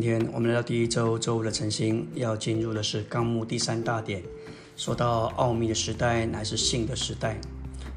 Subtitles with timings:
[0.00, 4.22] 今天我们来到第一周周五的晨星，要进入的是纲目第三大点。
[4.76, 7.36] 说到奥秘的时代，乃是性的时代。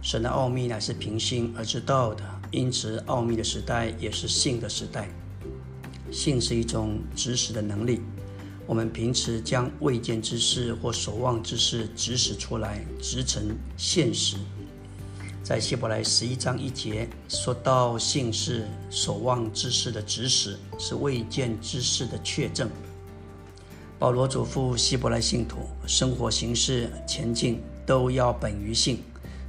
[0.00, 5.10] 神的奥秘乃是凭信而知道的，因此奥秘的时代也是性的时代。
[6.10, 8.00] 性是一种指使的能力，
[8.66, 14.38] 我们平时将未见之事或所望之事指使出来，直成现实。
[15.42, 22.68] 在希伯来十一章一节说到，信是所望之事的指使，是未见之事的确证。
[23.98, 25.56] 保罗嘱咐希伯来信徒，
[25.86, 29.02] 生活行事前进都要本于信，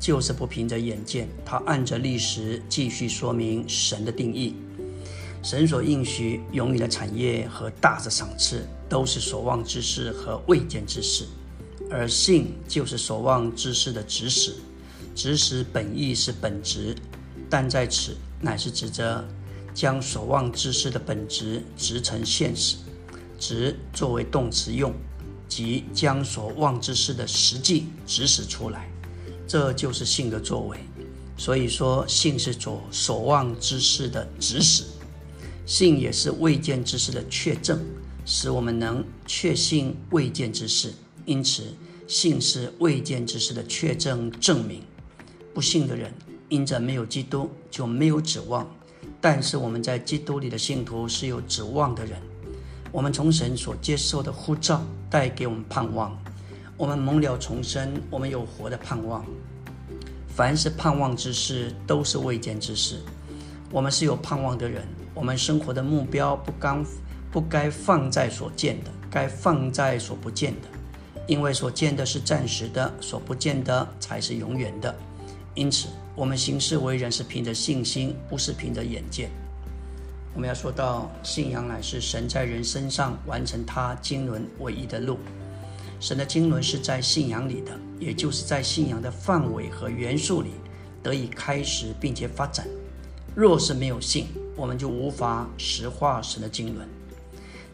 [0.00, 1.28] 就是不凭着眼见。
[1.44, 4.56] 他按着历史继续说明神的定义，
[5.42, 11.26] 神所应许永远的产业和大的赏赐，都是所望之事和未见之事，
[11.90, 14.56] 而信就是所望之事的指使。
[15.14, 16.94] 指使本意是本职，
[17.48, 19.24] 但在此乃是指着
[19.72, 22.76] 将所望之事的本质直成现实，
[23.38, 24.92] 直作为动词用，
[25.48, 28.90] 即将所望之事的实际指使出来，
[29.46, 30.78] 这就是性的作为。
[31.36, 34.84] 所以说，性是所所望之事的指使，
[35.66, 37.80] 性也是未见之事的确证，
[38.24, 40.92] 使我们能确信未见之事。
[41.24, 41.64] 因此，
[42.06, 44.82] 性是未见之事的确证证明。
[45.54, 46.12] 不幸的人，
[46.48, 48.66] 因着没有基督就没有指望；
[49.20, 52.18] 但是我们在基督里的信徒是有指望的人。
[52.90, 56.16] 我们从神所接受的呼召带给我们盼望，
[56.76, 59.24] 我们蒙了重生，我们有活的盼望。
[60.28, 62.98] 凡是盼望之事，都是未见之事。
[63.70, 64.84] 我们是有盼望的人，
[65.14, 66.84] 我们生活的目标不刚
[67.30, 70.68] 不该放在所见的，该放在所不见的，
[71.26, 74.94] 因为所见的是暂时的，所不见的才是永远的。
[75.54, 79.30] 因此，我们行事为人是凭着信心，不是凭着眼见。
[80.34, 85.16] 我们要说到，信仰乃是神在人身上完成他经纶唯一的路。
[86.00, 87.70] 神的经纶是在信仰里的，
[88.00, 90.50] 也就是在信仰的范围和元素里
[91.04, 92.66] 得以开始并且发展。
[93.32, 94.26] 若是没有信，
[94.56, 96.88] 我们就无法实化神的经纶。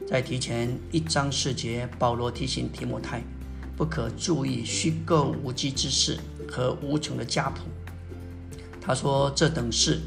[0.06, 3.22] 在提前一章四节，保罗提醒提摩太，
[3.74, 6.18] 不可注意虚构无稽之事。
[6.50, 7.60] 和无穷的家谱，
[8.80, 10.00] 他说这等事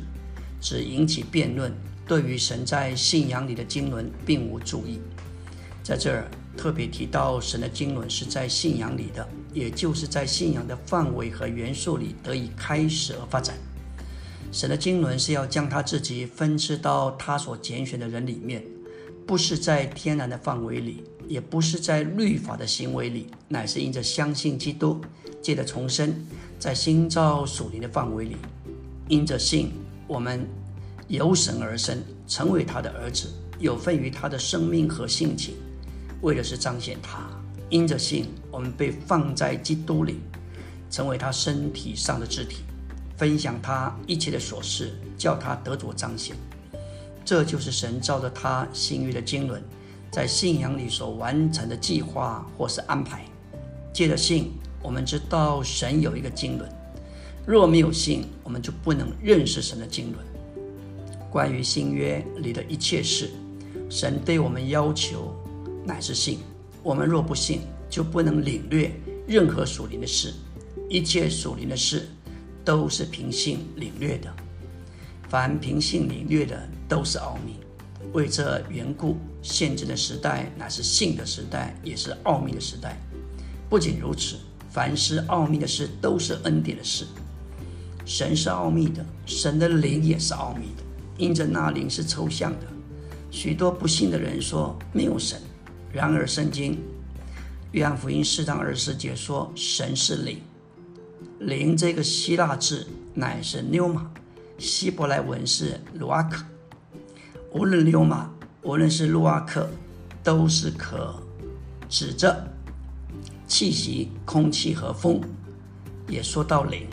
[0.60, 1.72] 只引起辩论，
[2.06, 5.00] 对于神在信仰里的经纶并无注意。
[5.82, 13.56] 在这儿特别提到神的经纶是在信仰里的，也就是在信仰的范围和元素里得以开始而发展。
[14.52, 18.64] 神的经纶是要将他自己分支到他所拣选的人里面，
[19.26, 25.00] 不是在天然的范围里，也不是在律法的行为里，乃是因着相信基督。
[25.42, 26.16] 借着重生，
[26.58, 28.38] 在新造属灵的范围里，
[29.10, 29.74] 因着信，
[30.08, 30.48] 我们
[31.10, 33.28] 由神而生，成为他的儿子，
[33.60, 35.56] 有份于他的生命和性情，
[36.22, 37.30] 为的是彰显他。
[37.70, 40.22] 因着信，我们被放在基督里，
[40.90, 42.60] 成为他身体上的肢体，
[43.18, 46.38] 分享他一切的琐事，叫他得着彰显。
[47.26, 49.62] 这就是神照着他心欲的经纶，
[50.14, 53.26] 在信仰里所完成的计划或是安排。
[53.92, 54.54] 借着信。
[54.86, 56.68] 我们知道神有一个经纶，
[57.48, 60.18] 若没有信，我们就不能认识神的经纶。
[61.32, 63.32] 关于新约里的一切事，
[63.90, 65.34] 神对我们要求
[65.86, 66.40] 乃是信。
[66.84, 68.92] 我们若不信，就不能领略
[69.26, 70.34] 任何属灵的事。
[70.90, 72.10] 一切属灵的事
[72.66, 74.30] 都是凭信领略的。
[75.30, 77.56] 凡凭信领略的，都是奥秘。
[78.12, 82.98] 为这缘故，现今的时代乃是信的时代，也是奥秘的时代。
[83.70, 84.38] 不仅如此。
[84.70, 87.06] 凡是奥秘的事，都是恩典的事。
[88.08, 90.84] 神是奥秘的，神的灵也是奥秘的。
[91.16, 92.66] 因着那灵是抽象的，
[93.30, 95.40] 许多不信的人说没有神。
[95.92, 96.80] 然而圣经
[97.72, 100.42] 约翰福音四章二十四节说神是灵。
[101.38, 104.12] 灵这个希腊字乃是 n e u m a
[104.58, 106.44] 希伯来文是鲁阿克。
[107.54, 108.32] 无论流马
[108.64, 109.70] 无论是路阿克，
[110.24, 111.16] 都是可
[111.88, 112.48] 指着。
[113.48, 115.22] 气息、空气和风，
[116.08, 116.88] 也说到灵。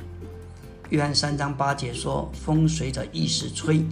[0.91, 3.83] 约翰三章八节说：“风随着意识吹，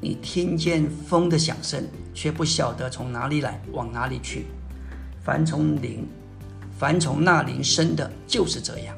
[0.00, 4.46] 你听见风的响声，却不晓得从哪里来，往哪里去。
[5.22, 6.06] 凡从灵，
[6.78, 8.96] 凡从那灵生的，就是这样。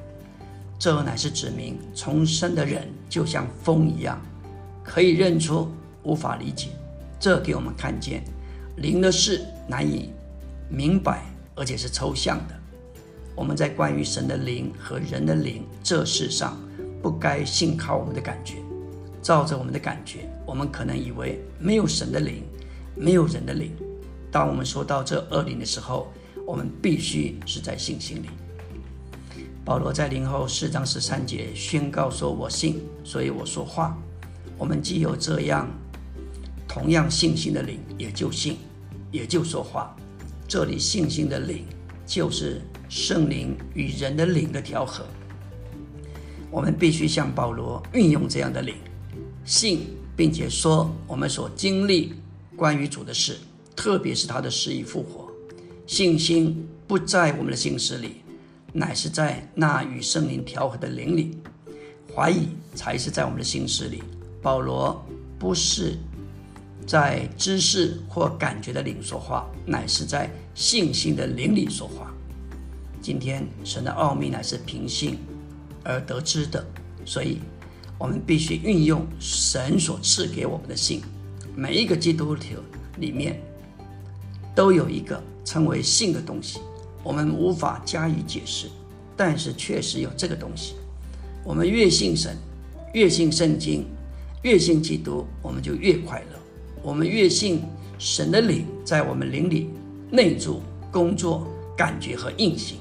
[0.78, 4.20] 这乃是指明重生的人就像风一样，
[4.84, 5.68] 可以认出，
[6.04, 6.68] 无法理解。
[7.18, 8.22] 这给我们看见，
[8.76, 10.10] 灵的事难以
[10.68, 11.24] 明白，
[11.54, 12.54] 而且是抽象的。”
[13.34, 16.58] 我们在关于神的灵和人的灵这事上，
[17.00, 18.56] 不该信靠我们的感觉，
[19.22, 22.42] 照着我们的感觉，我们可能以为没有神的灵，
[22.96, 23.70] 没有人的灵。
[24.30, 26.12] 当我们说到这二灵的时候，
[26.44, 28.28] 我们必须是在信心里。
[29.64, 33.96] 保罗在灵后四章十三节宣告说：“我信，所以我说话。”
[34.58, 35.68] 我们既有这样
[36.78, 38.56] 同样信心的灵，也就信，
[39.10, 39.96] 也就说话。
[40.46, 41.64] 这里信心的灵，
[42.06, 45.04] 就是圣灵与人的灵的调和。
[46.52, 48.76] 我们必须像保罗运用这样的灵，
[49.44, 52.12] 信，并且说我们所经历
[52.54, 53.38] 关于主的事，
[53.74, 55.28] 特别是他的死与复活。
[55.84, 58.22] 信心不在我们的心思里。
[58.72, 61.38] 乃是在那与圣灵调和的灵里，
[62.14, 64.00] 怀疑才是在我们的心思里。
[64.40, 65.04] 保罗
[65.38, 65.98] 不是
[66.88, 72.10] 在知识或感觉的灵说话，乃是在信心的灵里说话。
[73.02, 75.18] 今天神的奥秘乃是凭信
[75.84, 76.64] 而得知的，
[77.04, 77.40] 所以
[77.98, 81.02] 我们必须运用神所赐给我们的信。
[81.54, 82.54] 每一个基督徒
[82.96, 83.38] 里面
[84.54, 86.60] 都有一个称为信的东西。
[87.04, 88.66] 我们无法加以解释，
[89.14, 90.74] 但是确实有这个东西。
[91.44, 92.34] 我们越信神，
[92.94, 93.84] 越信圣经，
[94.40, 96.37] 越信基督，我们就越快乐。
[96.88, 97.60] 我们越信
[97.98, 99.68] 神的灵在我们灵里
[100.10, 101.46] 内住、工作、
[101.76, 102.78] 感觉和运行，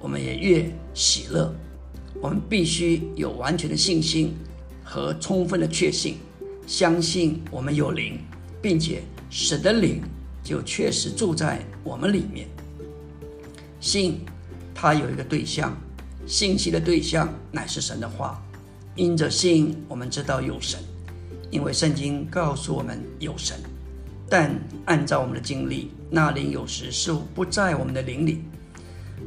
[0.00, 1.54] 我们也越喜乐。
[2.20, 4.34] 我们必须有完全的信心
[4.82, 6.16] 和充分的确信，
[6.66, 8.18] 相信我们有灵，
[8.60, 10.02] 并且神的灵
[10.42, 12.48] 就确实住在我们里面。
[13.78, 14.18] 信，
[14.74, 15.72] 它有一个对象，
[16.26, 18.42] 信息的对象乃是神的话。
[18.96, 20.80] 因着信，我们知道有神，
[21.54, 23.56] 因为圣经告诉我们有神。
[24.28, 24.52] 但
[24.86, 28.42] 按照我们的经历，那灵有时是不在我们的灵里。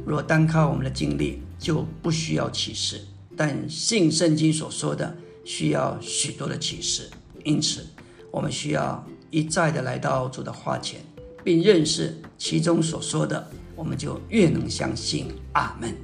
[0.04, 3.00] 若单靠我们的经历，就不需要启示。
[3.34, 7.08] 但信圣经所说的，需要许多的启示。
[7.44, 7.86] 因此，
[8.30, 11.00] 我们需要一再的来到主的话前，
[11.42, 13.50] 并认识其中所说的。
[13.74, 15.94] 我们就越能相信，阿门。